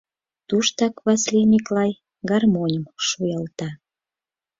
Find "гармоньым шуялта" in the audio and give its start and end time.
2.29-3.69